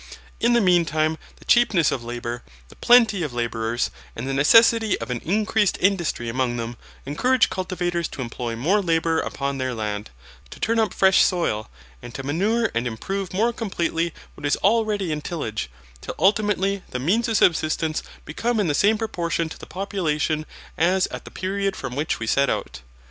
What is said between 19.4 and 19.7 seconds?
to the